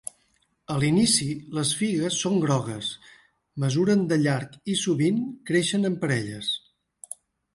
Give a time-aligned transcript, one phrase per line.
[0.75, 1.25] A l'inici,
[1.57, 2.89] les figues són grogues,
[3.65, 6.53] mesuren de llarg i sovint creixen en parelles.